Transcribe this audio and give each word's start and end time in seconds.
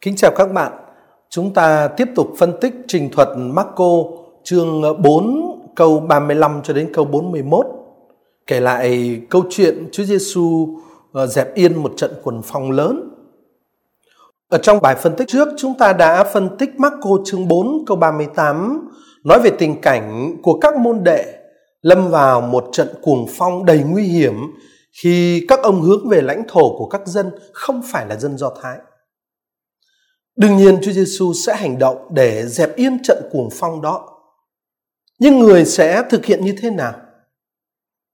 Kính 0.00 0.16
chào 0.16 0.30
các 0.36 0.52
bạn. 0.52 0.72
Chúng 1.30 1.54
ta 1.54 1.88
tiếp 1.88 2.08
tục 2.14 2.28
phân 2.38 2.52
tích 2.60 2.74
trình 2.88 3.10
thuật 3.10 3.28
Marco 3.36 4.04
chương 4.44 4.82
4 5.02 5.60
câu 5.76 6.00
35 6.00 6.60
cho 6.64 6.74
đến 6.74 6.90
câu 6.94 7.04
41. 7.04 7.66
Kể 8.46 8.60
lại 8.60 9.20
câu 9.30 9.42
chuyện 9.50 9.88
Chúa 9.92 10.04
Giêsu 10.04 10.68
ờ, 11.12 11.26
dẹp 11.26 11.54
yên 11.54 11.82
một 11.82 11.92
trận 11.96 12.14
quần 12.22 12.42
phong 12.44 12.70
lớn. 12.70 13.10
Ở 14.48 14.58
trong 14.58 14.80
bài 14.82 14.94
phân 14.94 15.16
tích 15.16 15.28
trước, 15.28 15.48
chúng 15.56 15.74
ta 15.78 15.92
đã 15.92 16.24
phân 16.24 16.56
tích 16.58 16.70
Marco 16.80 17.10
chương 17.24 17.48
4 17.48 17.84
câu 17.86 17.96
38 17.96 18.90
nói 19.24 19.40
về 19.44 19.50
tình 19.58 19.80
cảnh 19.80 20.36
của 20.42 20.58
các 20.60 20.76
môn 20.76 21.04
đệ 21.04 21.24
lâm 21.82 22.10
vào 22.10 22.40
một 22.40 22.68
trận 22.72 22.88
cuồng 23.02 23.26
phong 23.36 23.64
đầy 23.64 23.78
nguy 23.78 24.02
hiểm 24.02 24.34
khi 25.02 25.44
các 25.48 25.62
ông 25.62 25.82
hướng 25.82 26.08
về 26.08 26.20
lãnh 26.22 26.42
thổ 26.48 26.78
của 26.78 26.86
các 26.86 27.06
dân 27.06 27.30
không 27.52 27.82
phải 27.92 28.06
là 28.06 28.16
dân 28.16 28.38
Do 28.38 28.52
Thái. 28.62 28.78
Đương 30.38 30.56
nhiên 30.56 30.78
Chúa 30.82 30.92
Giêsu 30.92 31.32
sẽ 31.32 31.56
hành 31.56 31.78
động 31.78 32.08
để 32.14 32.46
dẹp 32.46 32.76
yên 32.76 33.02
trận 33.02 33.22
cuồng 33.30 33.48
phong 33.52 33.82
đó. 33.82 34.20
Nhưng 35.18 35.38
người 35.38 35.64
sẽ 35.64 36.02
thực 36.10 36.24
hiện 36.24 36.44
như 36.44 36.54
thế 36.58 36.70
nào? 36.70 36.94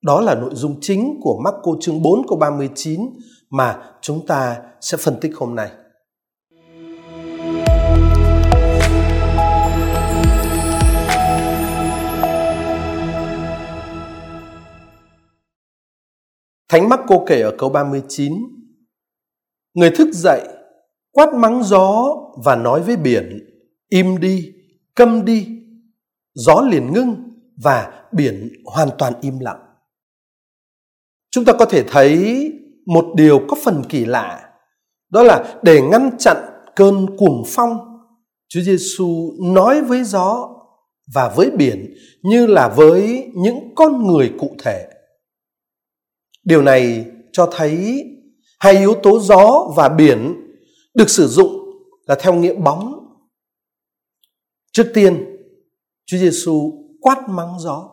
Đó 0.03 0.21
là 0.21 0.35
nội 0.35 0.51
dung 0.55 0.79
chính 0.81 1.21
của 1.23 1.41
Marco 1.45 1.73
chương 1.81 2.03
4 2.03 2.27
câu 2.29 2.39
39 2.39 3.01
mà 3.51 3.83
chúng 4.01 4.27
ta 4.27 4.63
sẽ 4.81 4.99
phân 4.99 5.21
tích 5.21 5.33
hôm 5.37 5.55
nay. 5.55 5.71
Thánh 16.69 16.89
Marco 16.89 17.25
kể 17.27 17.41
ở 17.41 17.55
câu 17.59 17.71
39 17.71 18.33
Người 19.75 19.91
thức 19.91 20.09
dậy 20.13 20.54
quát 21.15 21.35
mắng 21.35 21.63
gió 21.63 22.17
và 22.45 22.57
nói 22.57 22.83
với 22.83 22.97
biển, 22.97 23.41
im 23.89 24.21
đi, 24.21 24.53
câm 24.95 25.25
đi 25.25 25.47
gió 26.35 26.67
liền 26.71 26.93
ngưng 26.93 27.15
và 27.63 28.03
biển 28.13 28.49
hoàn 28.65 28.89
toàn 28.99 29.13
im 29.21 29.39
lặng 29.39 29.65
chúng 31.35 31.45
ta 31.45 31.53
có 31.53 31.65
thể 31.65 31.85
thấy 31.89 32.45
một 32.87 33.05
điều 33.17 33.41
có 33.49 33.57
phần 33.65 33.83
kỳ 33.89 34.05
lạ, 34.05 34.51
đó 35.11 35.23
là 35.23 35.55
để 35.63 35.81
ngăn 35.81 36.11
chặn 36.19 36.37
cơn 36.77 37.17
cuồng 37.17 37.43
phong, 37.47 37.79
Chúa 38.49 38.61
Giêsu 38.61 39.33
nói 39.55 39.83
với 39.83 40.05
gió 40.05 40.49
và 41.15 41.29
với 41.37 41.51
biển 41.51 41.95
như 42.23 42.47
là 42.47 42.69
với 42.69 43.31
những 43.35 43.75
con 43.75 44.07
người 44.07 44.33
cụ 44.39 44.57
thể. 44.59 44.89
Điều 46.45 46.63
này 46.63 47.05
cho 47.33 47.49
thấy 47.53 48.05
hai 48.61 48.77
yếu 48.77 48.95
tố 48.95 49.21
gió 49.21 49.73
và 49.77 49.89
biển 49.89 50.44
được 50.95 51.11
sử 51.11 51.27
dụng 51.27 51.65
là 52.07 52.15
theo 52.15 52.35
nghĩa 52.35 52.55
bóng. 52.55 52.95
Trước 54.73 54.91
tiên, 54.95 55.25
Chúa 56.07 56.17
Giêsu 56.19 56.73
quát 57.01 57.29
mắng 57.29 57.57
gió. 57.59 57.91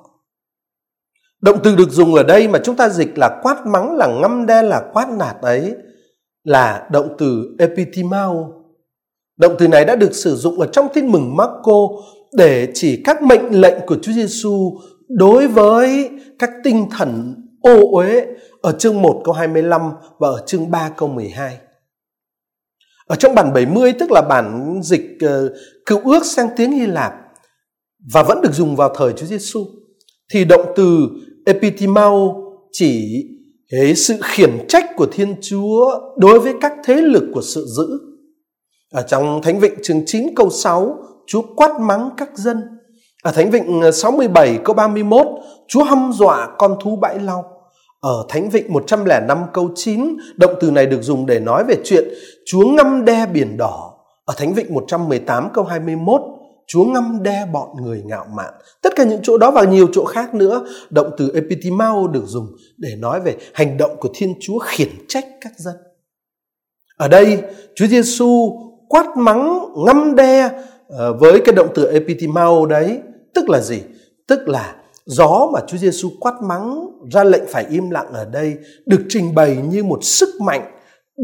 Động 1.41 1.57
từ 1.63 1.75
được 1.75 1.89
dùng 1.91 2.15
ở 2.15 2.23
đây 2.23 2.47
mà 2.47 2.59
chúng 2.63 2.75
ta 2.75 2.89
dịch 2.89 3.17
là 3.17 3.39
quát 3.43 3.65
mắng 3.65 3.95
là 3.95 4.07
ngâm 4.07 4.45
đen 4.45 4.65
là 4.65 4.89
quát 4.93 5.09
nạt 5.09 5.35
ấy 5.41 5.75
là 6.43 6.87
động 6.91 7.15
từ 7.17 7.55
epitimao. 7.59 8.63
Động 9.37 9.55
từ 9.59 9.67
này 9.67 9.85
đã 9.85 9.95
được 9.95 10.15
sử 10.15 10.35
dụng 10.35 10.59
ở 10.59 10.67
trong 10.67 10.87
tin 10.93 11.11
mừng 11.11 11.35
Marco 11.35 11.87
để 12.37 12.71
chỉ 12.73 13.01
các 13.05 13.21
mệnh 13.21 13.61
lệnh 13.61 13.85
của 13.87 13.95
Chúa 14.01 14.11
Giêsu 14.11 14.79
đối 15.09 15.47
với 15.47 16.09
các 16.39 16.49
tinh 16.63 16.87
thần 16.97 17.35
ô 17.61 17.97
uế 17.97 18.25
ở 18.61 18.71
chương 18.71 19.01
1 19.01 19.21
câu 19.23 19.33
25 19.33 19.81
và 20.19 20.27
ở 20.27 20.43
chương 20.45 20.71
3 20.71 20.89
câu 20.97 21.09
12. 21.09 21.57
Ở 23.11 23.15
trong 23.15 23.35
bản 23.35 23.53
70 23.53 23.93
tức 23.99 24.11
là 24.11 24.21
bản 24.21 24.79
dịch 24.83 25.17
uh, 25.25 25.51
cựu 25.85 25.99
ước 26.03 26.25
sang 26.25 26.49
tiếng 26.57 26.71
Hy 26.71 26.87
Lạp 26.87 27.13
và 28.13 28.23
vẫn 28.23 28.41
được 28.41 28.53
dùng 28.53 28.75
vào 28.75 28.93
thời 28.95 29.13
Chúa 29.13 29.25
Giêsu 29.25 29.65
thì 30.33 30.45
động 30.45 30.65
từ 30.75 31.07
epitimao 31.45 32.43
chỉ 32.71 33.23
cái 33.71 33.95
sự 33.95 34.15
khiển 34.21 34.67
trách 34.67 34.85
của 34.95 35.07
Thiên 35.11 35.35
Chúa 35.41 35.99
đối 36.17 36.39
với 36.39 36.53
các 36.61 36.73
thế 36.85 36.95
lực 36.95 37.23
của 37.33 37.41
sự 37.41 37.65
dữ. 37.77 37.87
Ở 38.91 39.01
trong 39.01 39.41
Thánh 39.41 39.59
Vịnh 39.59 39.73
chương 39.83 40.03
9 40.05 40.35
câu 40.35 40.49
6, 40.49 40.97
Chúa 41.27 41.41
quát 41.55 41.79
mắng 41.79 42.09
các 42.17 42.29
dân. 42.37 42.57
Ở 43.23 43.31
Thánh 43.31 43.51
Vịnh 43.51 43.81
ờ, 43.81 43.91
67 43.91 44.59
câu 44.63 44.75
31, 44.75 45.27
Chúa 45.67 45.83
hăm 45.83 46.11
dọa 46.13 46.47
con 46.57 46.75
thú 46.83 46.95
bãi 46.95 47.19
lau. 47.19 47.43
Ở 47.99 48.25
Thánh 48.29 48.49
Vịnh 48.49 48.73
105 48.73 49.37
câu 49.53 49.69
9, 49.75 50.17
động 50.35 50.53
từ 50.61 50.71
này 50.71 50.85
được 50.85 51.01
dùng 51.01 51.25
để 51.25 51.39
nói 51.39 51.63
về 51.67 51.75
chuyện 51.83 52.03
Chúa 52.45 52.65
ngâm 52.65 53.05
đe 53.05 53.25
biển 53.25 53.57
đỏ. 53.57 53.93
Ở 54.25 54.33
Thánh 54.37 54.53
Vịnh 54.53 54.73
118 54.73 55.49
câu 55.53 55.63
21, 55.63 56.21
Chúa 56.67 56.83
ngâm 56.83 57.23
đe 57.23 57.45
bọn 57.53 57.69
người 57.81 58.03
ngạo 58.05 58.25
mạn. 58.35 58.53
Tất 58.81 58.93
cả 58.95 59.03
những 59.03 59.19
chỗ 59.23 59.37
đó 59.37 59.51
và 59.51 59.63
nhiều 59.63 59.87
chỗ 59.93 60.05
khác 60.05 60.33
nữa, 60.33 60.65
động 60.89 61.11
từ 61.17 61.31
epitimao 61.33 62.07
được 62.07 62.23
dùng 62.25 62.47
để 62.77 62.95
nói 62.99 63.21
về 63.21 63.37
hành 63.53 63.77
động 63.77 63.91
của 63.99 64.09
Thiên 64.13 64.33
Chúa 64.41 64.59
khiển 64.59 64.89
trách 65.07 65.25
các 65.41 65.51
dân. 65.57 65.75
Ở 66.97 67.07
đây, 67.07 67.41
Chúa 67.75 67.87
Giêsu 67.87 68.51
quát 68.89 69.17
mắng, 69.17 69.65
ngâm 69.85 70.15
đe 70.15 70.49
ờ, 70.87 71.13
với 71.13 71.41
cái 71.45 71.55
động 71.55 71.67
từ 71.75 71.91
epitimao 71.91 72.65
đấy, 72.65 72.99
tức 73.33 73.49
là 73.49 73.59
gì? 73.59 73.81
Tức 74.27 74.47
là 74.47 74.75
Gió 75.05 75.49
mà 75.53 75.59
Chúa 75.67 75.77
Giêsu 75.77 76.09
quát 76.19 76.33
mắng 76.41 76.89
ra 77.11 77.23
lệnh 77.23 77.43
phải 77.47 77.65
im 77.69 77.89
lặng 77.89 78.13
ở 78.13 78.25
đây 78.25 78.57
được 78.85 79.01
trình 79.09 79.35
bày 79.35 79.57
như 79.69 79.83
một 79.83 80.03
sức 80.03 80.41
mạnh 80.41 80.71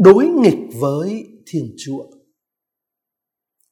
đối 0.02 0.26
nghịch 0.26 0.58
với 0.80 1.26
Thiên 1.46 1.74
Chúa. 1.78 2.04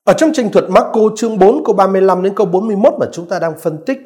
Ở 0.05 0.13
trong 0.13 0.31
trình 0.35 0.51
thuật 0.53 0.65
Marco 0.71 1.01
chương 1.17 1.39
4 1.39 1.65
câu 1.65 1.75
35 1.75 2.23
đến 2.23 2.35
câu 2.37 2.47
41 2.47 2.95
mà 3.01 3.07
chúng 3.13 3.29
ta 3.29 3.39
đang 3.39 3.59
phân 3.59 3.79
tích 3.87 3.99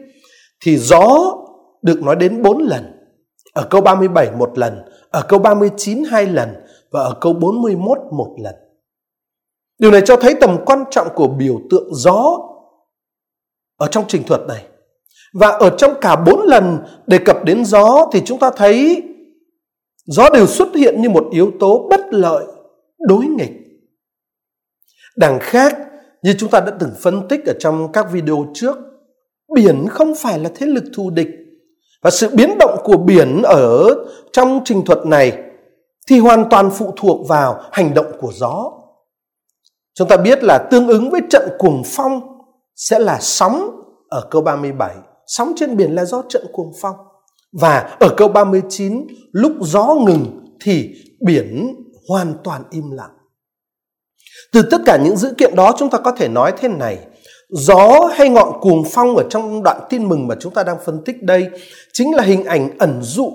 thì 0.65 0.77
gió 0.77 1.35
được 1.83 2.03
nói 2.03 2.17
đến 2.17 2.43
4 2.43 2.59
lần. 2.59 2.85
Ở 3.55 3.67
câu 3.71 3.81
37 3.81 4.31
một 4.39 4.59
lần, 4.59 4.83
ở 5.11 5.23
câu 5.29 5.39
39 5.39 6.05
hai 6.05 6.27
lần 6.27 6.49
và 6.91 7.01
ở 7.01 7.15
câu 7.21 7.33
41 7.33 7.99
một 8.13 8.37
lần. 8.43 8.55
Điều 9.79 9.91
này 9.91 10.03
cho 10.05 10.17
thấy 10.17 10.35
tầm 10.41 10.57
quan 10.67 10.85
trọng 10.91 11.09
của 11.15 11.29
biểu 11.29 11.61
tượng 11.71 11.95
gió 11.95 12.39
ở 13.77 13.87
trong 13.91 14.05
trình 14.09 14.23
thuật 14.23 14.41
này. 14.49 14.65
Và 15.33 15.49
ở 15.49 15.71
trong 15.79 15.95
cả 16.01 16.17
bốn 16.17 16.41
lần 16.41 16.79
đề 17.07 17.19
cập 17.19 17.45
đến 17.45 17.65
gió 17.65 18.09
thì 18.13 18.23
chúng 18.25 18.39
ta 18.39 18.51
thấy 18.57 19.03
gió 20.11 20.29
đều 20.31 20.47
xuất 20.47 20.69
hiện 20.75 21.03
như 21.03 21.11
một 21.11 21.27
yếu 21.31 21.53
tố 21.61 21.87
bất 21.91 22.01
lợi, 22.11 22.45
đối 22.99 23.27
nghịch. 23.27 23.53
Đằng 25.17 25.39
khác, 25.41 25.79
như 26.23 26.35
chúng 26.39 26.51
ta 26.51 26.61
đã 26.61 26.73
từng 26.81 26.91
phân 27.01 27.29
tích 27.29 27.41
ở 27.47 27.53
trong 27.59 27.93
các 27.93 28.07
video 28.13 28.47
trước, 28.55 28.77
biển 29.55 29.87
không 29.91 30.15
phải 30.15 30.39
là 30.39 30.51
thế 30.55 30.67
lực 30.67 30.85
thù 30.95 31.11
địch. 31.11 31.29
Và 32.03 32.11
sự 32.11 32.29
biến 32.37 32.59
động 32.59 32.79
của 32.85 32.97
biển 32.97 33.43
ở 33.43 33.95
trong 34.33 34.61
trình 34.65 34.85
thuật 34.85 35.07
này 35.07 35.39
thì 36.09 36.19
hoàn 36.19 36.49
toàn 36.51 36.71
phụ 36.71 36.93
thuộc 36.97 37.29
vào 37.29 37.61
hành 37.73 37.95
động 37.95 38.13
của 38.21 38.33
gió. 38.33 38.73
Chúng 39.95 40.09
ta 40.09 40.17
biết 40.17 40.45
là 40.45 40.69
tương 40.71 40.89
ứng 40.89 41.11
với 41.11 41.21
trận 41.31 41.49
cuồng 41.59 41.83
phong 41.85 42.21
sẽ 42.77 42.99
là 42.99 43.19
sóng 43.21 43.71
ở 44.09 44.29
câu 44.31 44.43
37 44.43 44.95
Sóng 45.27 45.53
trên 45.57 45.77
biển 45.77 45.95
là 45.95 46.05
do 46.05 46.23
trận 46.29 46.47
cuồng 46.53 46.73
phong. 46.81 46.97
Và 47.53 47.97
ở 48.01 48.15
câu 48.17 48.29
39, 48.29 49.07
lúc 49.33 49.53
gió 49.61 49.95
ngừng 50.07 50.27
thì 50.65 50.91
biển 51.27 51.75
hoàn 52.09 52.35
toàn 52.45 52.63
im 52.71 52.91
lặng. 52.91 53.11
Từ 54.53 54.63
tất 54.71 54.79
cả 54.87 54.99
những 55.05 55.17
dữ 55.17 55.35
kiện 55.39 55.57
đó 55.57 55.75
chúng 55.79 55.91
ta 55.91 55.99
có 55.99 56.13
thể 56.13 56.29
nói 56.29 56.53
thế 56.59 56.69
này. 56.69 56.99
Gió 57.49 58.11
hay 58.15 58.29
ngọn 58.29 58.61
cuồng 58.61 58.85
phong 58.93 59.17
ở 59.17 59.25
trong 59.31 59.63
đoạn 59.63 59.81
tin 59.91 60.09
mừng 60.09 60.27
mà 60.27 60.35
chúng 60.41 60.55
ta 60.55 60.63
đang 60.63 60.77
phân 60.85 61.05
tích 61.05 61.23
đây 61.23 61.47
chính 61.93 62.15
là 62.15 62.23
hình 62.23 62.45
ảnh 62.45 62.79
ẩn 62.79 62.99
dụ 63.03 63.33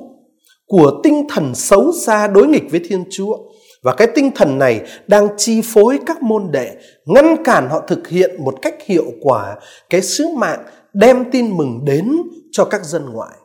của 0.68 0.92
tinh 1.04 1.28
thần 1.30 1.56
xấu 1.56 1.92
xa 2.06 2.28
đối 2.28 2.48
nghịch 2.48 2.72
với 2.72 2.81
Thiên 2.90 3.04
Chúa. 3.12 3.38
Và 3.84 3.94
cái 3.94 4.08
tinh 4.16 4.31
thần 4.36 4.59
này 4.59 4.81
đang 5.08 5.28
chi 5.38 5.62
phối 5.64 6.00
các 6.06 6.22
môn 6.22 6.52
đệ, 6.52 6.72
ngăn 7.06 7.44
cản 7.44 7.69
họ 7.69 7.80
thực 7.88 8.07
hiện 8.07 8.44
một 8.44 8.56
cách 8.62 8.75
hiệu 8.86 9.06
quả 9.22 9.56
cái 9.89 10.01
sứ 10.01 10.28
mạng 10.38 10.66
đem 10.94 11.31
tin 11.31 11.57
mừng 11.57 11.86
đến 11.86 12.12
cho 12.51 12.66
các 12.66 12.86
dân 12.86 13.06
ngoại. 13.10 13.36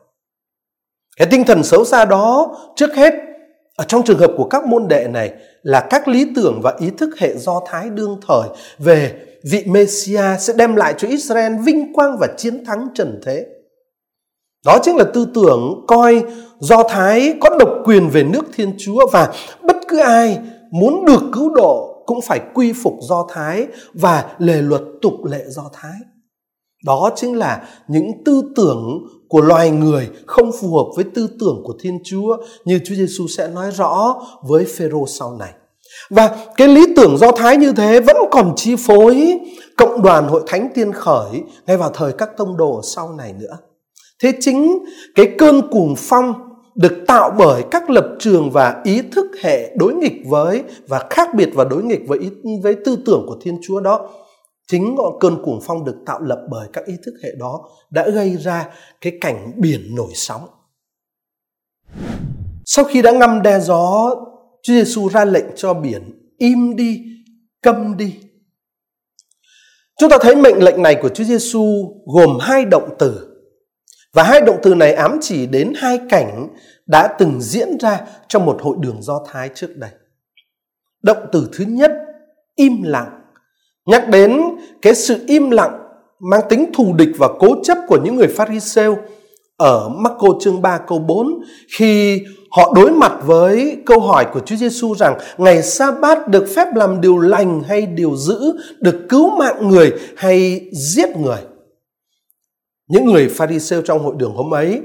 Cái 1.21 1.29
tinh 1.31 1.45
thần 1.45 1.63
xấu 1.63 1.85
xa 1.85 2.05
đó 2.05 2.57
trước 2.77 2.95
hết, 2.95 3.15
ở 3.77 3.85
trong 3.89 4.03
trường 4.03 4.19
hợp 4.19 4.33
của 4.37 4.45
các 4.45 4.67
môn 4.67 4.89
đệ 4.89 5.09
này 5.09 5.33
là 5.63 5.81
các 5.91 6.09
lý 6.09 6.27
tưởng 6.37 6.61
và 6.63 6.75
ý 6.79 6.91
thức 6.99 7.11
hệ 7.19 7.37
do 7.37 7.61
thái 7.67 7.91
đương 7.91 8.21
thời 8.29 8.49
về 8.79 9.13
vị 9.51 9.65
Messia 9.67 10.23
sẽ 10.39 10.53
đem 10.57 10.77
lại 10.77 10.95
cho 10.99 11.09
Israel 11.09 11.53
vinh 11.65 11.93
quang 11.93 12.17
và 12.21 12.29
chiến 12.37 12.65
thắng 12.65 12.89
trần 12.95 13.21
thế. 13.25 13.47
Đó 14.67 14.79
chính 14.83 14.97
là 14.97 15.05
tư 15.15 15.27
tưởng 15.35 15.85
coi 15.89 16.23
do 16.59 16.83
thái 16.83 17.35
có 17.41 17.51
độc 17.59 17.69
quyền 17.85 18.09
về 18.09 18.23
nước 18.23 18.45
Thiên 18.55 18.75
Chúa 18.79 19.07
và 19.13 19.33
bất 19.63 19.77
cứ 19.89 19.99
ai 19.99 20.39
muốn 20.73 21.05
được 21.05 21.23
cứu 21.33 21.55
độ 21.55 22.03
cũng 22.07 22.21
phải 22.21 22.41
quy 22.55 22.73
phục 22.73 22.95
do 23.01 23.27
thái 23.35 23.67
và 23.95 24.25
lề 24.39 24.63
luật 24.63 24.83
tục 25.03 25.25
lệ 25.25 25.45
do 25.47 25.71
thái. 25.73 26.01
Đó 26.85 27.11
chính 27.17 27.39
là 27.39 27.69
những 27.89 28.25
tư 28.25 28.43
tưởng 28.57 29.07
của 29.31 29.41
loài 29.41 29.71
người 29.71 30.09
không 30.27 30.51
phù 30.61 30.77
hợp 30.77 30.93
với 30.97 31.05
tư 31.15 31.29
tưởng 31.41 31.63
của 31.65 31.75
Thiên 31.81 31.99
Chúa 32.05 32.37
như 32.65 32.81
Chúa 32.85 32.95
Giêsu 32.95 33.27
sẽ 33.29 33.49
nói 33.49 33.71
rõ 33.71 34.23
với 34.43 34.65
Phêrô 34.65 35.07
sau 35.07 35.37
này. 35.39 35.53
Và 36.11 36.37
cái 36.57 36.69
lý 36.69 36.87
tưởng 36.97 37.19
Do 37.19 37.33
Thái 37.33 37.57
như 37.57 37.73
thế 37.73 38.01
vẫn 38.01 38.17
còn 38.31 38.53
chi 38.57 38.77
phối 38.77 39.39
cộng 39.77 40.03
đoàn 40.03 40.29
hội 40.29 40.43
thánh 40.47 40.69
tiên 40.75 40.93
khởi 40.93 41.43
ngay 41.67 41.77
vào 41.77 41.91
thời 41.95 42.13
các 42.13 42.31
tông 42.37 42.57
đồ 42.57 42.81
sau 42.85 43.13
này 43.13 43.35
nữa. 43.41 43.59
Thế 44.23 44.33
chính 44.41 44.79
cái 45.15 45.27
cơn 45.39 45.71
cuồng 45.71 45.95
phong 45.97 46.35
được 46.75 46.93
tạo 47.07 47.35
bởi 47.39 47.63
các 47.71 47.91
lập 47.91 48.09
trường 48.19 48.51
và 48.51 48.81
ý 48.85 49.03
thức 49.13 49.27
hệ 49.43 49.77
đối 49.77 49.95
nghịch 49.95 50.23
với 50.27 50.63
và 50.89 51.07
khác 51.11 51.35
biệt 51.35 51.49
và 51.55 51.65
đối 51.65 51.83
nghịch 51.83 52.09
với 52.09 52.19
ý, 52.19 52.29
với 52.63 52.77
tư 52.85 52.99
tưởng 53.07 53.25
của 53.29 53.37
Thiên 53.43 53.59
Chúa 53.63 53.81
đó 53.81 54.09
chính 54.71 54.97
cơn 55.21 55.43
cuồng 55.43 55.61
phong 55.63 55.85
được 55.85 55.97
tạo 56.07 56.21
lập 56.23 56.47
bởi 56.51 56.69
các 56.73 56.87
ý 56.87 56.95
thức 57.05 57.15
hệ 57.25 57.31
đó 57.39 57.69
đã 57.91 58.09
gây 58.09 58.37
ra 58.37 58.69
cái 59.01 59.13
cảnh 59.21 59.53
biển 59.57 59.95
nổi 59.95 60.13
sóng. 60.15 60.49
Sau 62.65 62.85
khi 62.85 63.03
đã 63.03 63.13
ngâm 63.13 63.43
đe 63.43 63.61
gió 63.61 64.15
Chúa 64.63 64.73
Giêsu 64.73 65.09
ra 65.09 65.25
lệnh 65.25 65.47
cho 65.57 65.75
biển 65.75 66.33
im 66.39 66.77
đi 66.77 67.03
câm 67.63 67.97
đi. 67.97 68.21
Chúng 70.01 70.11
ta 70.11 70.19
thấy 70.21 70.37
mệnh 70.37 70.59
lệnh 70.63 70.83
này 70.83 70.97
của 71.03 71.09
Chúa 71.09 71.25
Giêsu 71.25 71.95
gồm 72.07 72.39
hai 72.41 72.65
động 72.65 72.95
từ. 72.99 73.27
Và 74.13 74.23
hai 74.23 74.41
động 74.41 74.57
từ 74.63 74.75
này 74.75 74.93
ám 74.93 75.19
chỉ 75.23 75.47
đến 75.47 75.73
hai 75.77 76.01
cảnh 76.09 76.49
đã 76.87 77.17
từng 77.19 77.41
diễn 77.41 77.79
ra 77.79 78.01
trong 78.29 78.47
một 78.47 78.59
hội 78.63 78.77
đường 78.81 79.03
Do 79.03 79.27
Thái 79.29 79.51
trước 79.55 79.77
đây. 79.77 79.91
Động 81.03 81.27
từ 81.33 81.49
thứ 81.53 81.65
nhất, 81.65 81.93
im 82.55 82.83
lặng, 82.83 83.20
nhắc 83.91 84.09
đến 84.09 84.41
cái 84.83 84.95
sự 84.95 85.25
im 85.27 85.51
lặng 85.51 85.79
mang 86.31 86.41
tính 86.49 86.71
thù 86.75 86.93
địch 86.93 87.11
và 87.19 87.29
cố 87.39 87.57
chấp 87.63 87.79
của 87.89 87.99
những 88.05 88.17
người 88.17 88.29
Pharisêu 88.29 88.97
ở 89.57 89.89
Marco 89.89 90.29
chương 90.41 90.63
3 90.63 90.79
câu 90.79 90.99
4 90.99 91.41
khi 91.77 92.21
họ 92.51 92.73
đối 92.77 92.93
mặt 92.93 93.13
với 93.25 93.77
câu 93.87 94.01
hỏi 94.01 94.27
của 94.33 94.41
Chúa 94.41 94.57
Giêsu 94.57 94.95
rằng 94.95 95.19
ngày 95.39 95.63
sa 95.63 95.91
bát 95.91 96.29
được 96.29 96.47
phép 96.57 96.69
làm 96.75 97.01
điều 97.01 97.19
lành 97.19 97.63
hay 97.63 97.87
điều 97.87 98.17
dữ, 98.17 98.53
được 98.81 99.07
cứu 99.09 99.31
mạng 99.31 99.69
người 99.69 99.93
hay 100.17 100.61
giết 100.73 101.17
người. 101.17 101.41
Những 102.89 103.05
người 103.05 103.29
Pharisêu 103.29 103.83
trong 103.83 103.99
hội 103.99 104.15
đường 104.19 104.35
hôm 104.35 104.55
ấy 104.55 104.81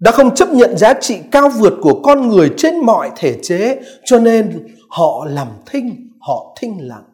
đã 0.00 0.10
không 0.10 0.34
chấp 0.34 0.52
nhận 0.52 0.78
giá 0.78 0.94
trị 1.00 1.16
cao 1.30 1.48
vượt 1.48 1.74
của 1.80 2.00
con 2.02 2.28
người 2.28 2.50
trên 2.56 2.76
mọi 2.76 3.10
thể 3.16 3.38
chế 3.42 3.80
cho 4.04 4.18
nên 4.18 4.66
họ 4.88 5.26
làm 5.30 5.48
thinh, 5.66 6.10
họ 6.20 6.56
thinh 6.60 6.78
lặng. 6.80 7.04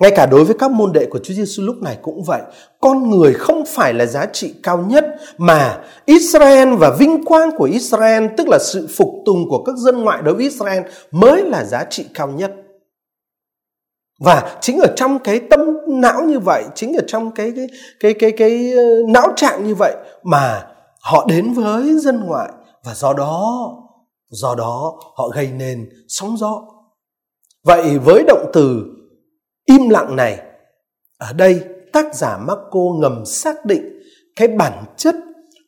Ngay 0.00 0.12
cả 0.16 0.26
đối 0.26 0.44
với 0.44 0.56
các 0.58 0.70
môn 0.70 0.92
đệ 0.92 1.06
của 1.06 1.18
Chúa 1.18 1.34
Giêsu 1.34 1.62
lúc 1.62 1.76
này 1.82 1.98
cũng 2.02 2.22
vậy. 2.24 2.42
Con 2.80 3.10
người 3.10 3.32
không 3.32 3.64
phải 3.66 3.94
là 3.94 4.06
giá 4.06 4.26
trị 4.26 4.54
cao 4.62 4.84
nhất 4.88 5.04
mà 5.38 5.78
Israel 6.04 6.74
và 6.74 6.96
vinh 6.98 7.24
quang 7.24 7.50
của 7.56 7.64
Israel 7.64 8.26
tức 8.36 8.48
là 8.48 8.58
sự 8.60 8.88
phục 8.96 9.08
tùng 9.26 9.48
của 9.48 9.62
các 9.64 9.76
dân 9.76 10.02
ngoại 10.02 10.22
đối 10.22 10.34
với 10.34 10.44
Israel 10.44 10.82
mới 11.10 11.42
là 11.42 11.64
giá 11.64 11.84
trị 11.90 12.04
cao 12.14 12.28
nhất. 12.28 12.52
Và 14.20 14.58
chính 14.60 14.78
ở 14.78 14.86
trong 14.96 15.18
cái 15.18 15.40
tâm 15.50 15.60
não 15.88 16.22
như 16.24 16.38
vậy, 16.38 16.64
chính 16.74 16.94
ở 16.94 17.02
trong 17.06 17.30
cái 17.30 17.52
cái 17.56 17.66
cái 18.00 18.14
cái 18.14 18.32
cái, 18.32 18.72
ờ, 18.72 18.84
não 19.08 19.32
trạng 19.36 19.66
như 19.66 19.74
vậy 19.74 19.96
mà 20.22 20.66
họ 21.00 21.26
đến 21.28 21.52
với 21.52 21.98
dân 21.98 22.20
ngoại 22.24 22.48
và 22.84 22.94
do 22.94 23.12
đó 23.12 23.70
do 24.30 24.54
đó 24.54 24.92
họ 25.16 25.28
gây 25.28 25.50
nên 25.52 25.88
sóng 26.08 26.36
gió. 26.36 26.62
Vậy 27.64 27.98
với 27.98 28.24
động 28.28 28.50
từ 28.52 28.95
im 29.66 29.88
lặng 29.88 30.16
này 30.16 30.40
ở 31.18 31.32
đây, 31.32 31.60
tác 31.92 32.14
giả 32.14 32.38
Marco 32.38 32.80
ngầm 33.00 33.24
xác 33.26 33.64
định 33.64 33.82
cái 34.36 34.48
bản 34.48 34.84
chất 34.96 35.14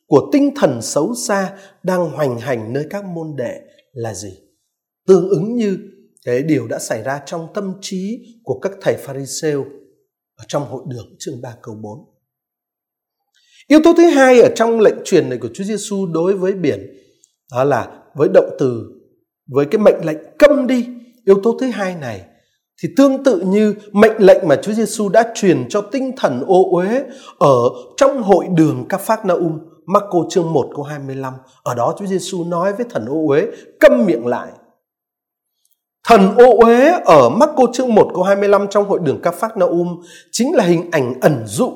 của 0.07 0.29
tinh 0.33 0.53
thần 0.55 0.81
xấu 0.81 1.15
xa 1.27 1.57
đang 1.83 2.09
hoành 2.09 2.39
hành 2.39 2.73
nơi 2.73 2.85
các 2.89 3.05
môn 3.05 3.35
đệ 3.37 3.61
là 3.93 4.13
gì 4.13 4.37
tương 5.09 5.29
ứng 5.29 5.55
như 5.55 5.77
cái 6.25 6.43
điều 6.43 6.67
đã 6.67 6.79
xảy 6.79 7.03
ra 7.03 7.21
trong 7.25 7.47
tâm 7.53 7.73
trí 7.81 8.19
của 8.43 8.59
các 8.59 8.71
thầy 8.81 8.95
Pharisêu 8.97 9.65
ở 10.35 10.45
trong 10.47 10.65
hội 10.65 10.83
đường 10.87 11.15
chương 11.19 11.41
3 11.41 11.55
câu 11.61 11.75
4. 11.75 11.99
Yếu 13.67 13.79
tố 13.83 13.93
thứ 13.97 14.03
hai 14.03 14.41
ở 14.41 14.49
trong 14.55 14.79
lệnh 14.79 14.95
truyền 15.05 15.29
này 15.29 15.37
của 15.37 15.49
Chúa 15.53 15.63
Giêsu 15.63 16.05
đối 16.05 16.37
với 16.37 16.53
biển, 16.53 16.93
đó 17.51 17.63
là 17.63 18.03
với 18.15 18.29
động 18.33 18.49
từ, 18.59 18.83
với 19.47 19.65
cái 19.71 19.79
mệnh 19.79 20.05
lệnh 20.05 20.17
câm 20.39 20.67
đi. 20.67 20.87
Yếu 21.25 21.41
tố 21.43 21.57
thứ 21.59 21.67
hai 21.67 21.95
này 21.95 22.25
thì 22.83 22.89
tương 22.97 23.23
tự 23.23 23.39
như 23.39 23.75
mệnh 23.91 24.17
lệnh 24.17 24.47
mà 24.47 24.55
Chúa 24.55 24.71
Giêsu 24.71 25.09
đã 25.09 25.31
truyền 25.35 25.69
cho 25.69 25.81
tinh 25.81 26.11
thần 26.17 26.43
ô 26.47 26.71
uế 26.71 27.03
ở 27.39 27.57
trong 27.97 28.23
hội 28.23 28.45
đường 28.55 28.85
các 28.89 29.01
phát 29.01 29.25
na 29.25 29.33
um 29.33 29.59
Marco 29.85 30.19
chương 30.29 30.53
1 30.53 30.69
câu 30.75 30.83
25 30.83 31.33
ở 31.63 31.75
đó 31.75 31.95
Chúa 31.99 32.05
Giêsu 32.05 32.43
nói 32.43 32.73
với 32.73 32.85
thần 32.89 33.05
ô 33.05 33.27
uế, 33.27 33.47
câm 33.79 34.05
miệng 34.05 34.27
lại. 34.27 34.47
Thần 36.07 36.35
ô 36.37 36.59
uế 36.65 36.91
ở 37.05 37.29
Marco 37.29 37.63
chương 37.73 37.95
1 37.95 38.11
câu 38.13 38.23
25 38.23 38.67
trong 38.67 38.89
hội 38.89 38.99
đường 39.03 39.19
các 39.23 39.33
phát 39.33 39.57
na 39.57 39.65
um 39.65 40.01
chính 40.31 40.55
là 40.55 40.63
hình 40.63 40.91
ảnh 40.91 41.13
ẩn 41.21 41.43
dụ 41.45 41.71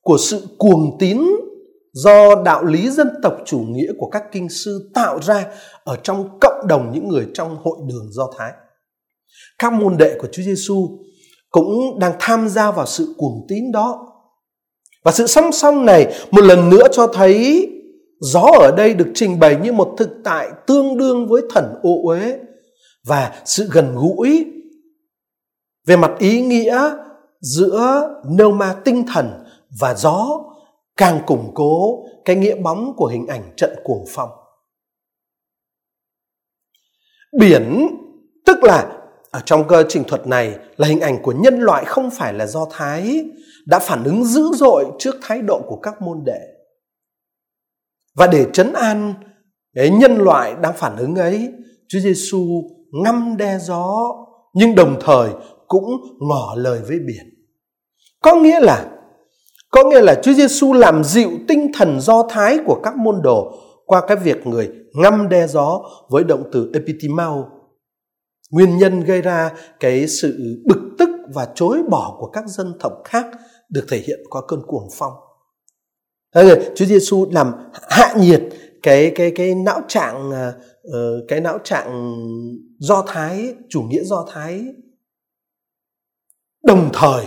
của 0.00 0.18
sự 0.18 0.46
cuồng 0.58 0.96
tín 0.98 1.22
do 1.92 2.42
đạo 2.44 2.64
lý 2.64 2.90
dân 2.90 3.08
tộc 3.22 3.36
chủ 3.44 3.58
nghĩa 3.58 3.92
của 3.98 4.10
các 4.10 4.22
kinh 4.32 4.48
sư 4.48 4.90
tạo 4.94 5.18
ra 5.22 5.46
ở 5.84 5.96
trong 6.02 6.38
cộng 6.40 6.66
đồng 6.68 6.90
những 6.92 7.08
người 7.08 7.26
trong 7.34 7.56
hội 7.62 7.76
đường 7.88 8.06
Do 8.10 8.30
Thái 8.38 8.52
các 9.58 9.72
môn 9.72 9.96
đệ 9.96 10.18
của 10.18 10.28
Chúa 10.32 10.42
Giêsu 10.42 10.98
cũng 11.50 11.98
đang 11.98 12.12
tham 12.20 12.48
gia 12.48 12.70
vào 12.70 12.86
sự 12.86 13.14
cuồng 13.18 13.46
tín 13.48 13.72
đó. 13.72 14.08
Và 15.04 15.12
sự 15.12 15.26
song 15.26 15.52
song 15.52 15.86
này 15.86 16.14
một 16.30 16.40
lần 16.44 16.70
nữa 16.70 16.86
cho 16.92 17.06
thấy 17.06 17.68
gió 18.20 18.46
ở 18.60 18.74
đây 18.76 18.94
được 18.94 19.08
trình 19.14 19.38
bày 19.38 19.56
như 19.62 19.72
một 19.72 19.94
thực 19.98 20.10
tại 20.24 20.48
tương 20.66 20.96
đương 20.96 21.28
với 21.28 21.42
thần 21.50 21.74
ô 21.82 22.02
uế 22.04 22.38
và 23.06 23.42
sự 23.44 23.68
gần 23.72 23.94
gũi 23.94 24.46
về 25.86 25.96
mặt 25.96 26.12
ý 26.18 26.40
nghĩa 26.40 26.90
giữa 27.40 28.08
ma 28.54 28.76
tinh 28.84 29.04
thần 29.14 29.44
và 29.80 29.94
gió, 29.94 30.40
càng 30.96 31.20
củng 31.26 31.50
cố 31.54 32.04
cái 32.24 32.36
nghĩa 32.36 32.54
bóng 32.54 32.92
của 32.96 33.06
hình 33.06 33.26
ảnh 33.26 33.52
trận 33.56 33.70
cuồng 33.84 34.04
phong. 34.08 34.30
Biển, 37.38 37.88
tức 38.46 38.58
là 38.62 39.01
ở 39.32 39.40
trong 39.44 39.68
cơ 39.68 39.84
trình 39.88 40.04
thuật 40.04 40.26
này 40.26 40.58
là 40.76 40.88
hình 40.88 41.00
ảnh 41.00 41.22
của 41.22 41.32
nhân 41.32 41.58
loại 41.58 41.84
không 41.84 42.10
phải 42.10 42.32
là 42.32 42.46
do 42.46 42.66
thái 42.70 43.24
đã 43.66 43.78
phản 43.78 44.04
ứng 44.04 44.24
dữ 44.24 44.50
dội 44.54 44.84
trước 44.98 45.14
thái 45.22 45.42
độ 45.42 45.60
của 45.66 45.76
các 45.82 46.02
môn 46.02 46.24
đệ. 46.24 46.40
Và 48.16 48.26
để 48.26 48.46
trấn 48.52 48.72
an, 48.72 49.14
cái 49.74 49.90
nhân 49.90 50.16
loại 50.16 50.54
đang 50.62 50.72
phản 50.76 50.96
ứng 50.96 51.14
ấy, 51.14 51.48
Chúa 51.88 51.98
Giêsu 51.98 52.46
ngâm 53.04 53.36
đe 53.36 53.58
gió, 53.58 53.96
nhưng 54.54 54.74
đồng 54.74 54.96
thời 55.00 55.30
cũng 55.68 55.90
ngỏ 56.28 56.54
lời 56.56 56.80
với 56.88 56.98
biển. 57.06 57.24
Có 58.22 58.34
nghĩa 58.34 58.60
là, 58.60 58.90
có 59.70 59.84
nghĩa 59.84 60.00
là 60.00 60.14
Chúa 60.22 60.32
Giêsu 60.32 60.72
làm 60.72 61.04
dịu 61.04 61.30
tinh 61.48 61.70
thần 61.74 62.00
do 62.00 62.26
thái 62.30 62.58
của 62.66 62.80
các 62.82 62.96
môn 62.96 63.22
đồ 63.22 63.52
qua 63.86 64.02
cái 64.08 64.16
việc 64.16 64.46
người 64.46 64.70
ngâm 64.94 65.28
đe 65.28 65.46
gió 65.46 65.80
với 66.10 66.24
động 66.24 66.42
từ 66.52 66.70
epitimao 66.74 67.61
nguyên 68.52 68.78
nhân 68.78 69.00
gây 69.00 69.22
ra 69.22 69.50
cái 69.80 70.08
sự 70.08 70.62
bực 70.66 70.80
tức 70.98 71.08
và 71.34 71.48
chối 71.54 71.78
bỏ 71.90 72.16
của 72.18 72.30
các 72.30 72.44
dân 72.46 72.74
tộc 72.80 72.92
khác 73.04 73.26
được 73.68 73.86
thể 73.88 73.98
hiện 74.06 74.20
qua 74.30 74.42
cơn 74.48 74.62
cuồng 74.66 74.88
phong. 74.98 75.12
Chúa 76.74 76.84
Giêsu 76.84 77.26
làm 77.30 77.52
hạ 77.90 78.14
nhiệt 78.18 78.42
cái 78.82 79.12
cái 79.14 79.32
cái 79.36 79.54
não 79.54 79.80
trạng 79.88 80.30
ờ, 80.30 80.52
ờ, 80.92 81.24
cái 81.28 81.40
não 81.40 81.58
trạng 81.64 82.14
do 82.78 83.04
thái, 83.06 83.54
chủ 83.68 83.82
nghĩa 83.82 84.04
do 84.04 84.26
thái 84.32 84.64
đồng 86.62 86.90
thời, 86.92 87.24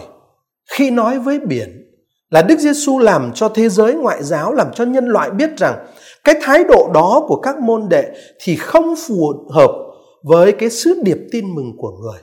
khi 0.71 0.91
nói 0.91 1.19
với 1.19 1.39
biển 1.39 1.81
là 2.29 2.41
Đức 2.41 2.59
Giêsu 2.59 2.99
làm 2.99 3.31
cho 3.35 3.49
thế 3.49 3.69
giới 3.69 3.93
ngoại 3.93 4.23
giáo, 4.23 4.53
làm 4.53 4.67
cho 4.73 4.85
nhân 4.85 5.05
loại 5.05 5.31
biết 5.31 5.49
rằng 5.57 5.85
cái 6.23 6.35
thái 6.41 6.63
độ 6.63 6.91
đó 6.93 7.25
của 7.27 7.39
các 7.41 7.59
môn 7.59 7.89
đệ 7.89 8.11
thì 8.39 8.55
không 8.55 8.95
phù 9.07 9.47
hợp 9.49 9.84
với 10.25 10.55
cái 10.59 10.69
sứ 10.69 11.01
điệp 11.03 11.17
tin 11.31 11.55
mừng 11.55 11.77
của 11.77 11.91
người. 11.91 12.21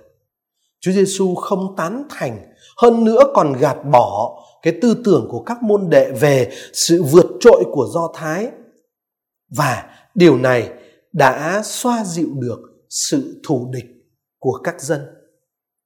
Chúa 0.81 0.93
Giêsu 0.93 1.35
không 1.35 1.75
tán 1.77 2.07
thành, 2.11 2.53
hơn 2.77 3.05
nữa 3.05 3.23
còn 3.35 3.53
gạt 3.53 3.77
bỏ 3.93 4.39
cái 4.63 4.79
tư 4.83 5.03
tưởng 5.05 5.29
của 5.31 5.43
các 5.43 5.63
môn 5.63 5.91
đệ 5.91 6.13
về 6.13 6.51
sự 6.73 7.03
vượt 7.03 7.27
trội 7.41 7.65
của 7.73 7.89
Do 7.95 8.13
Thái. 8.15 8.49
Và 9.57 9.97
điều 10.15 10.39
này 10.39 10.71
đã 11.13 11.63
xoa 11.65 12.05
dịu 12.05 12.29
được 12.35 12.59
sự 12.89 13.41
thù 13.47 13.71
địch 13.73 13.87
của 14.39 14.61
các 14.65 14.81
dân. 14.81 15.01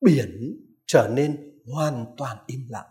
Biển 0.00 0.60
trở 0.86 1.08
nên 1.12 1.36
hoàn 1.74 2.06
toàn 2.16 2.36
im 2.46 2.60
lặng. 2.68 2.86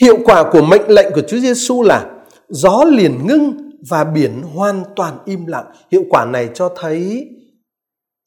Hiệu 0.00 0.16
quả 0.24 0.50
của 0.52 0.62
mệnh 0.62 0.88
lệnh 0.88 1.12
của 1.14 1.22
Chúa 1.28 1.38
Giêsu 1.38 1.82
là 1.82 2.24
gió 2.48 2.84
liền 2.84 3.26
ngưng 3.26 3.63
và 3.90 4.04
biển 4.04 4.42
hoàn 4.42 4.84
toàn 4.96 5.18
im 5.24 5.46
lặng. 5.46 5.72
Hiệu 5.92 6.02
quả 6.10 6.24
này 6.24 6.48
cho 6.54 6.74
thấy 6.76 7.28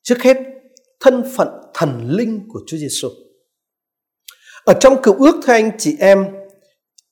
trước 0.04 0.22
hết 0.22 0.38
thân 1.00 1.24
phận 1.36 1.48
thần 1.74 2.10
linh 2.10 2.48
của 2.50 2.60
Chúa 2.68 2.78
Giêsu. 2.78 3.10
Ở 4.66 4.74
trong 4.74 5.02
cựu 5.02 5.16
ước 5.16 5.36
thưa 5.44 5.54
anh 5.54 5.72
chị 5.78 5.96
em, 6.00 6.26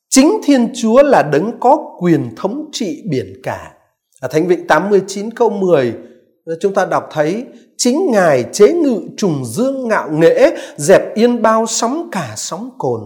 chính 0.10 0.42
Thiên 0.44 0.74
Chúa 0.75 1.04
là 1.04 1.24
đấng 1.24 1.60
có 1.60 1.96
quyền 2.00 2.36
thống 2.36 2.70
trị 2.72 3.04
biển 3.10 3.34
cả. 3.44 3.74
Ở 4.22 4.28
Thánh 4.28 4.48
Vịnh 4.48 4.68
89 4.68 5.32
câu 5.32 5.50
10 5.50 5.94
chúng 6.60 6.74
ta 6.74 6.86
đọc 6.86 7.08
thấy 7.12 7.46
chính 7.78 8.12
ngài 8.12 8.46
chế 8.54 8.74
ngự 8.74 9.02
trùng 9.18 9.46
dương 9.46 9.88
ngạo 9.88 10.12
nghễ 10.12 10.52
dẹp 10.78 11.16
yên 11.16 11.42
bao 11.42 11.66
sóng 11.66 12.10
cả 12.12 12.34
sóng 12.38 12.70
cồn 12.78 13.02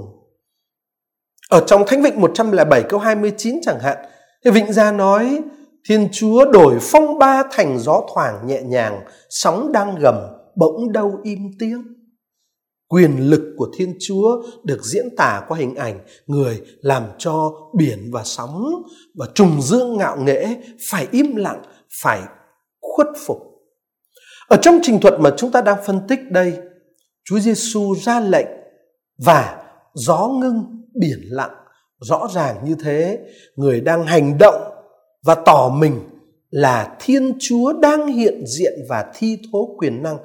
ở 1.50 1.64
trong 1.68 1.84
Thánh 1.88 2.02
Vịnh 2.02 2.22
107 2.22 2.84
câu 2.90 3.00
29 3.00 3.60
chẳng 3.62 3.80
hạn 3.80 3.98
thế 4.46 4.52
Vịnh 4.52 4.74
Gia 4.74 4.92
nói, 4.92 5.42
Thiên 5.90 6.10
Chúa 6.12 6.52
đổi 6.52 6.78
phong 6.82 7.20
ba 7.20 7.44
thành 7.52 7.80
gió 7.80 8.02
thoảng 8.14 8.48
nhẹ 8.48 8.62
nhàng, 8.62 9.02
sóng 9.30 9.72
đang 9.72 9.96
gầm, 9.96 10.16
bỗng 10.56 10.92
đâu 10.92 11.20
im 11.24 11.40
tiếng. 11.60 11.84
Quyền 12.88 13.30
lực 13.30 13.54
của 13.58 13.68
thiên 13.78 13.96
chúa 14.00 14.44
được 14.64 14.84
diễn 14.84 15.16
tả 15.18 15.42
qua 15.48 15.58
hình 15.58 15.76
ảnh 15.76 16.00
người 16.28 16.62
làm 16.82 17.04
cho 17.18 17.52
biển 17.78 18.10
và 18.12 18.22
sóng 18.26 18.64
và 19.16 19.28
trùng 19.36 19.62
dương 19.62 19.98
ngạo 19.98 20.18
nghễ, 20.18 20.56
phải 20.90 21.08
im 21.12 21.36
lặng, 21.36 21.62
phải 22.04 22.22
khuất 22.82 23.08
phục. 23.26 23.38
Ở 24.48 24.58
trong 24.62 24.80
trình 24.82 25.00
thuật 25.00 25.14
mà 25.20 25.34
chúng 25.38 25.52
ta 25.52 25.62
đang 25.62 25.78
phân 25.86 26.02
tích 26.08 26.20
đây, 26.32 26.54
chúa 27.26 27.40
giêsu 27.40 27.96
ra 27.96 28.20
lệnh 28.20 28.48
và 29.26 29.64
gió 29.94 30.30
ngưng 30.42 30.86
biển 31.00 31.20
lặng 31.24 31.56
rõ 32.00 32.28
ràng 32.36 32.56
như 32.66 32.76
thế 32.84 33.20
người 33.56 33.82
đang 33.82 34.04
hành 34.04 34.38
động 34.38 34.62
và 35.26 35.36
tỏ 35.36 35.70
mình 35.74 36.00
là 36.50 36.98
thiên 37.00 37.34
chúa 37.40 37.74
đang 37.74 38.08
hiện 38.08 38.44
diện 38.48 38.74
và 38.90 39.06
thi 39.16 39.38
thố 39.52 39.76
quyền 39.78 40.04
năng 40.04 40.18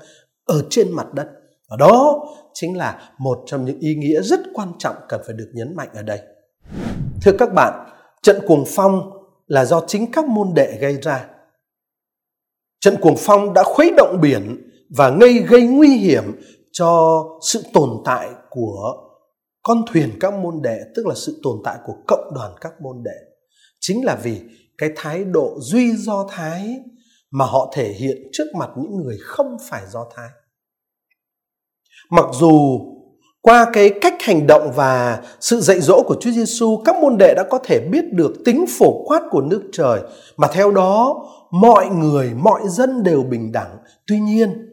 ở 0.44 0.62
trên 0.70 0.92
mặt 0.92 1.14
đất 1.14 1.26
và 1.70 1.76
đó 1.76 2.24
chính 2.54 2.76
là 2.76 3.12
một 3.18 3.38
trong 3.46 3.64
những 3.64 3.78
ý 3.78 3.94
nghĩa 3.94 4.20
rất 4.22 4.40
quan 4.54 4.72
trọng 4.78 4.96
cần 5.08 5.20
phải 5.26 5.36
được 5.36 5.50
nhấn 5.54 5.76
mạnh 5.76 5.88
ở 5.94 6.02
đây. 6.02 6.20
Thưa 7.22 7.32
các 7.38 7.54
bạn, 7.54 7.88
trận 8.22 8.40
cuồng 8.46 8.64
phong 8.66 9.10
là 9.46 9.64
do 9.64 9.84
chính 9.86 10.12
các 10.12 10.24
môn 10.24 10.54
đệ 10.54 10.78
gây 10.80 10.98
ra. 11.02 11.26
Trận 12.80 12.96
cuồng 13.00 13.16
phong 13.18 13.52
đã 13.54 13.62
khuấy 13.62 13.90
động 13.96 14.18
biển 14.22 14.70
và 14.96 15.10
gây 15.20 15.38
gây 15.38 15.62
nguy 15.62 15.96
hiểm 15.96 16.24
cho 16.72 17.22
sự 17.42 17.62
tồn 17.72 17.90
tại 18.04 18.28
của 18.50 19.03
con 19.64 19.84
thuyền 19.92 20.10
các 20.20 20.34
môn 20.34 20.62
đệ, 20.62 20.78
tức 20.94 21.06
là 21.06 21.14
sự 21.14 21.40
tồn 21.42 21.56
tại 21.64 21.76
của 21.86 21.94
cộng 22.06 22.34
đoàn 22.34 22.52
các 22.60 22.72
môn 22.80 23.02
đệ. 23.04 23.16
Chính 23.80 24.04
là 24.04 24.16
vì 24.22 24.40
cái 24.78 24.90
thái 24.96 25.24
độ 25.24 25.56
duy 25.60 25.96
do 25.96 26.26
thái 26.30 26.76
mà 27.30 27.44
họ 27.44 27.72
thể 27.74 27.92
hiện 27.92 28.16
trước 28.32 28.44
mặt 28.58 28.70
những 28.76 28.96
người 28.96 29.16
không 29.20 29.56
phải 29.70 29.82
do 29.90 30.06
thái 30.16 30.28
mặc 32.10 32.24
dù 32.32 32.80
qua 33.40 33.70
cái 33.72 33.90
cách 34.00 34.14
hành 34.20 34.46
động 34.46 34.72
và 34.74 35.22
sự 35.40 35.60
dạy 35.60 35.80
dỗ 35.80 36.02
của 36.06 36.16
Chúa 36.20 36.30
Giêsu, 36.30 36.82
các 36.84 36.96
môn 37.00 37.18
đệ 37.18 37.34
đã 37.34 37.44
có 37.50 37.58
thể 37.64 37.80
biết 37.80 38.04
được 38.12 38.32
tính 38.44 38.64
phổ 38.78 39.04
quát 39.04 39.22
của 39.30 39.40
nước 39.40 39.62
trời, 39.72 40.00
mà 40.36 40.48
theo 40.52 40.70
đó 40.70 41.24
mọi 41.50 41.86
người, 41.88 42.30
mọi 42.34 42.60
dân 42.68 43.02
đều 43.02 43.22
bình 43.22 43.52
đẳng. 43.52 43.76
Tuy 44.06 44.20
nhiên, 44.20 44.68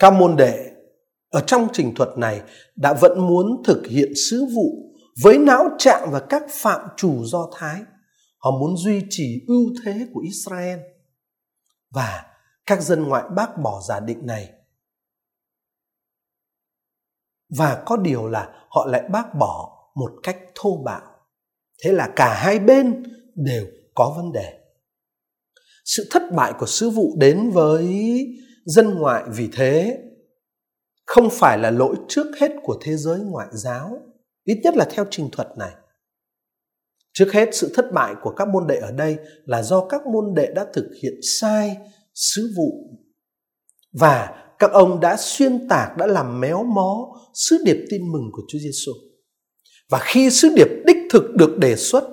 các 0.00 0.12
môn 0.12 0.36
đệ 0.36 0.67
ở 1.28 1.40
trong 1.40 1.68
trình 1.72 1.94
thuật 1.94 2.08
này, 2.16 2.42
đã 2.76 2.94
vẫn 3.00 3.26
muốn 3.26 3.62
thực 3.64 3.86
hiện 3.86 4.12
sứ 4.30 4.44
vụ 4.54 4.94
với 5.22 5.38
não 5.38 5.68
trạng 5.78 6.10
và 6.10 6.20
các 6.28 6.42
phạm 6.50 6.80
chủ 6.96 7.24
do 7.24 7.50
thái. 7.56 7.80
Họ 8.38 8.50
muốn 8.50 8.76
duy 8.76 9.02
trì 9.10 9.44
ưu 9.46 9.66
thế 9.84 10.06
của 10.12 10.20
Israel. 10.20 10.78
Và 11.90 12.24
các 12.66 12.82
dân 12.82 13.02
ngoại 13.02 13.24
bác 13.36 13.58
bỏ 13.62 13.80
giả 13.88 14.00
định 14.00 14.26
này 14.26 14.52
và 17.56 17.82
có 17.86 17.96
điều 17.96 18.28
là 18.28 18.48
họ 18.68 18.86
lại 18.86 19.02
bác 19.12 19.34
bỏ 19.34 19.78
một 19.94 20.10
cách 20.22 20.38
thô 20.54 20.82
bạo 20.84 21.02
thế 21.84 21.92
là 21.92 22.12
cả 22.16 22.34
hai 22.34 22.58
bên 22.58 23.02
đều 23.34 23.66
có 23.94 24.14
vấn 24.16 24.32
đề 24.32 24.58
sự 25.84 26.08
thất 26.10 26.22
bại 26.36 26.52
của 26.58 26.66
sứ 26.66 26.90
vụ 26.90 27.14
đến 27.18 27.50
với 27.50 27.96
dân 28.64 28.94
ngoại 28.94 29.24
vì 29.28 29.48
thế 29.52 29.98
không 31.08 31.30
phải 31.32 31.58
là 31.58 31.70
lỗi 31.70 31.96
trước 32.08 32.26
hết 32.40 32.50
của 32.62 32.78
thế 32.80 32.96
giới 32.96 33.18
ngoại 33.20 33.46
giáo 33.52 34.00
ít 34.44 34.60
nhất 34.62 34.76
là 34.76 34.84
theo 34.90 35.04
trình 35.10 35.28
thuật 35.32 35.48
này. 35.58 35.72
Trước 37.12 37.32
hết 37.32 37.48
sự 37.52 37.72
thất 37.74 37.92
bại 37.92 38.14
của 38.22 38.30
các 38.36 38.48
môn 38.48 38.66
đệ 38.66 38.76
ở 38.76 38.92
đây 38.92 39.16
là 39.44 39.62
do 39.62 39.86
các 39.88 40.06
môn 40.06 40.34
đệ 40.34 40.46
đã 40.54 40.66
thực 40.74 40.90
hiện 41.02 41.12
sai 41.40 41.76
sứ 42.14 42.52
vụ. 42.56 42.98
Và 43.92 44.44
các 44.58 44.72
ông 44.72 45.00
đã 45.00 45.16
xuyên 45.18 45.68
tạc, 45.68 45.96
đã 45.96 46.06
làm 46.06 46.40
méo 46.40 46.64
mó 46.64 47.08
sứ 47.34 47.56
điệp 47.64 47.86
tin 47.90 48.12
mừng 48.12 48.30
của 48.32 48.42
Chúa 48.48 48.58
Giêsu. 48.58 48.92
Và 49.90 49.98
khi 50.02 50.30
sứ 50.30 50.48
điệp 50.56 50.68
đích 50.86 50.96
thực 51.10 51.34
được 51.34 51.58
đề 51.58 51.76
xuất, 51.76 52.04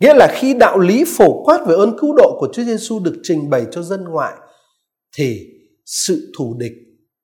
nghĩa 0.00 0.14
là 0.14 0.34
khi 0.38 0.54
đạo 0.54 0.78
lý 0.78 1.04
phổ 1.06 1.44
quát 1.44 1.66
về 1.66 1.74
ơn 1.74 1.96
cứu 2.00 2.14
độ 2.16 2.36
của 2.40 2.48
Chúa 2.52 2.62
Giêsu 2.64 3.00
được 3.00 3.20
trình 3.22 3.50
bày 3.50 3.66
cho 3.70 3.82
dân 3.82 4.04
ngoại, 4.04 4.34
thì 5.16 5.40
sự 5.84 6.32
thù 6.38 6.56
địch 6.58 6.72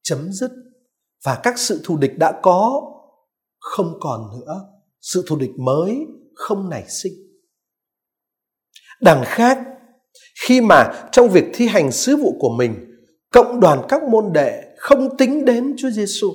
chấm 0.03 0.33
dứt 0.33 0.51
và 1.25 1.41
các 1.43 1.59
sự 1.59 1.81
thù 1.85 1.97
địch 1.97 2.19
đã 2.19 2.41
có 2.43 2.83
không 3.59 3.99
còn 4.01 4.21
nữa, 4.41 4.61
sự 5.01 5.25
thù 5.29 5.37
địch 5.37 5.59
mới 5.59 5.97
không 6.35 6.71
nảy 6.71 6.85
sinh. 6.89 7.13
Đằng 9.01 9.23
khác, 9.27 9.59
khi 10.47 10.61
mà 10.61 11.09
trong 11.13 11.29
việc 11.29 11.45
thi 11.55 11.67
hành 11.67 11.93
sứ 11.93 12.17
vụ 12.17 12.37
của 12.41 12.51
mình 12.59 12.75
cộng 13.33 13.61
đoàn 13.61 13.83
các 13.89 14.03
môn 14.03 14.33
đệ 14.33 14.63
không 14.77 15.17
tính 15.17 15.45
đến 15.45 15.75
Chúa 15.79 15.91
Giêsu 15.91 16.29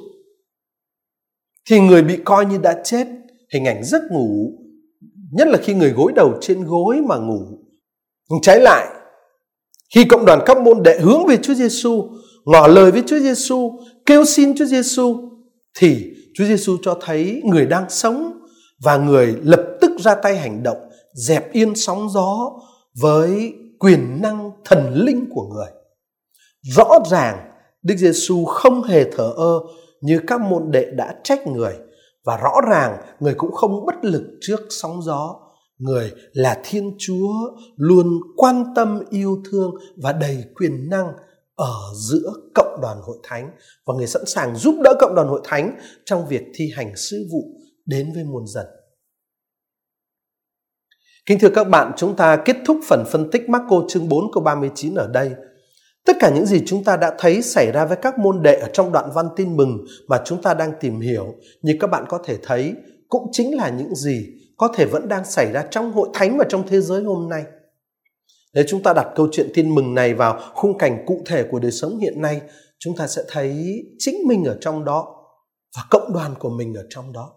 thì 1.70 1.80
người 1.80 2.04
bị 2.04 2.20
coi 2.26 2.46
như 2.46 2.58
đã 2.58 2.82
chết. 2.84 3.08
Hình 3.54 3.66
ảnh 3.66 3.84
giấc 3.84 4.02
ngủ 4.12 4.52
nhất 5.32 5.48
là 5.48 5.58
khi 5.58 5.74
người 5.74 5.90
gối 5.90 6.12
đầu 6.16 6.38
trên 6.42 6.64
gối 6.64 7.02
mà 7.02 7.18
ngủ 7.18 7.42
trái 8.42 8.60
lại. 8.60 8.88
Khi 9.96 10.06
cộng 10.06 10.26
đoàn 10.26 10.40
các 10.46 10.62
môn 10.62 10.84
đệ 10.84 11.00
hướng 11.00 11.26
về 11.26 11.38
Chúa 11.38 11.54
Giêsu 11.54 12.10
ngỏ 12.46 12.68
lời 12.68 12.92
với 12.92 13.04
Chúa 13.08 13.20
Giêsu 13.20 13.80
kêu 14.06 14.26
xin 14.26 14.58
Chúa 14.58 14.66
Giêsu 14.66 15.30
thì 15.80 16.14
Chúa 16.34 16.46
Giêsu 16.46 16.78
cho 16.82 16.98
thấy 17.02 17.42
người 17.46 17.66
đang 17.66 17.90
sống 17.90 18.40
và 18.84 18.98
người 18.98 19.36
lập 19.44 19.64
tức 19.82 19.92
ra 20.00 20.16
tay 20.16 20.38
hành 20.38 20.64
động, 20.64 20.78
dẹp 21.14 21.52
yên 21.52 21.76
sóng 21.76 22.10
gió 22.10 22.52
với 23.02 23.54
quyền 23.80 24.22
năng 24.22 24.52
thần 24.66 24.94
linh 24.94 25.30
của 25.30 25.48
người 25.54 25.70
Rõ 26.64 27.00
ràng, 27.12 27.52
Đức 27.84 27.96
Giêsu 27.98 28.46
không 28.46 28.84
hề 28.84 29.12
thờ 29.12 29.34
ơ 29.38 29.60
như 30.02 30.20
các 30.28 30.42
môn 30.42 30.72
đệ 30.72 30.92
đã 30.92 31.16
trách 31.24 31.48
người, 31.48 31.74
và 32.26 32.38
rõ 32.38 32.62
ràng 32.70 32.98
người 33.20 33.34
cũng 33.34 33.52
không 33.52 33.86
bất 33.86 33.96
lực 34.02 34.24
trước 34.42 34.62
sóng 34.70 35.02
gió. 35.02 35.36
Người 35.78 36.12
là 36.34 36.62
Thiên 36.64 36.96
Chúa 37.00 37.34
luôn 37.76 38.20
quan 38.38 38.64
tâm 38.76 39.00
yêu 39.10 39.38
thương 39.52 39.72
và 40.04 40.12
đầy 40.12 40.44
quyền 40.56 40.90
năng 40.90 41.08
ở 41.56 41.76
giữa 41.96 42.34
cộng 42.56 42.82
đoàn 42.82 42.98
hội 43.02 43.18
thánh 43.24 43.52
và 43.86 43.94
người 43.98 44.08
sẵn 44.08 44.26
sàng 44.26 44.56
giúp 44.56 44.76
đỡ 44.84 44.94
cộng 45.00 45.16
đoàn 45.16 45.28
hội 45.28 45.42
thánh 45.44 45.78
trong 46.06 46.28
việc 46.28 46.44
thi 46.56 46.72
hành 46.76 46.96
sứ 46.96 47.28
vụ 47.32 47.44
đến 47.86 48.12
với 48.16 48.24
muôn 48.24 48.48
dân. 48.48 48.66
Kính 51.26 51.40
thưa 51.40 51.50
các 51.50 51.64
bạn, 51.64 51.92
chúng 51.98 52.16
ta 52.16 52.36
kết 52.46 52.56
thúc 52.66 52.78
phần 52.88 53.04
phân 53.12 53.32
tích 53.32 53.50
Marco 53.50 53.84
chương 53.88 54.10
4 54.10 54.32
câu 54.34 54.44
39 54.44 54.96
ở 54.96 55.08
đây. 55.08 55.32
Tất 56.06 56.18
cả 56.20 56.32
những 56.36 56.46
gì 56.46 56.64
chúng 56.66 56.84
ta 56.84 56.98
đã 56.98 57.16
thấy 57.18 57.42
xảy 57.42 57.72
ra 57.72 57.86
với 57.86 57.98
các 58.02 58.20
môn 58.20 58.42
đệ 58.42 58.56
ở 58.56 58.70
trong 58.74 58.92
đoạn 58.92 59.10
văn 59.14 59.30
tin 59.36 59.58
mừng 59.58 59.86
mà 60.08 60.22
chúng 60.26 60.42
ta 60.42 60.54
đang 60.54 60.72
tìm 60.80 61.00
hiểu, 61.00 61.36
như 61.62 61.78
các 61.80 61.88
bạn 61.88 62.06
có 62.10 62.20
thể 62.26 62.38
thấy, 62.44 62.74
cũng 63.10 63.30
chính 63.32 63.58
là 63.58 63.70
những 63.70 63.96
gì 63.96 64.26
có 64.58 64.68
thể 64.76 64.86
vẫn 64.86 65.08
đang 65.08 65.26
xảy 65.26 65.52
ra 65.52 65.64
trong 65.72 65.92
hội 65.92 66.10
thánh 66.14 66.38
và 66.38 66.46
trong 66.50 66.68
thế 66.68 66.82
giới 66.82 67.04
hôm 67.04 67.30
nay. 67.30 67.44
Nếu 68.54 68.64
chúng 68.68 68.84
ta 68.84 68.94
đặt 68.94 69.08
câu 69.16 69.28
chuyện 69.32 69.50
tin 69.54 69.76
mừng 69.76 69.94
này 69.94 70.14
vào 70.14 70.40
khung 70.54 70.78
cảnh 70.78 71.04
cụ 71.08 71.22
thể 71.26 71.44
của 71.52 71.60
đời 71.60 71.72
sống 71.72 71.98
hiện 71.98 72.22
nay, 72.22 72.42
chúng 72.80 72.96
ta 72.98 73.08
sẽ 73.08 73.22
thấy 73.28 73.66
chính 73.98 74.16
mình 74.28 74.44
ở 74.46 74.58
trong 74.62 74.86
đó 74.86 75.16
và 75.76 75.84
cộng 75.90 76.14
đoàn 76.14 76.34
của 76.40 76.50
mình 76.50 76.74
ở 76.74 76.84
trong 76.90 77.14
đó. 77.14 77.34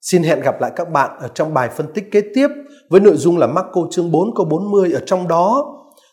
Xin 0.00 0.22
hẹn 0.22 0.40
gặp 0.40 0.60
lại 0.60 0.72
các 0.76 0.90
bạn 0.90 1.18
ở 1.20 1.28
trong 1.34 1.54
bài 1.54 1.70
phân 1.76 1.92
tích 1.94 2.04
kế 2.12 2.20
tiếp 2.34 2.48
với 2.90 3.00
nội 3.00 3.16
dung 3.16 3.38
là 3.38 3.46
Marco 3.46 3.80
chương 3.90 4.10
4 4.10 4.34
câu 4.36 4.46
40 4.46 4.92
ở 4.92 5.00
trong 5.06 5.28
đó 5.28 5.64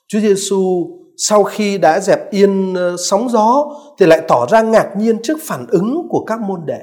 Chúa 0.07 0.19
Giêsu 0.19 0.87
sau 1.17 1.43
khi 1.43 1.77
đã 1.77 1.99
dẹp 1.99 2.31
yên 2.31 2.73
ờ, 2.73 2.97
sóng 2.97 3.29
gió 3.29 3.65
thì 3.99 4.05
lại 4.05 4.21
tỏ 4.27 4.47
ra 4.49 4.61
ngạc 4.61 4.93
nhiên 4.97 5.17
trước 5.23 5.37
phản 5.41 5.65
ứng 5.67 6.07
của 6.09 6.25
các 6.25 6.39
môn 6.39 6.65
đệ 6.65 6.81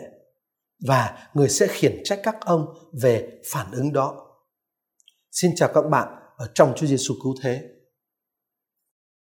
và 0.87 1.19
người 1.35 1.49
sẽ 1.49 1.67
khiển 1.67 2.01
trách 2.05 2.21
các 2.23 2.37
ông 2.41 2.67
về 3.03 3.29
phản 3.53 3.67
ứng 3.73 3.93
đó. 3.93 4.15
Xin 5.33 5.51
chào 5.57 5.69
các 5.75 5.83
bạn 5.91 6.09
ở 6.37 6.47
trong 6.55 6.73
Chúa 6.77 6.87
Giêsu 6.87 7.15
cứu 7.23 7.35
thế. 7.43 7.63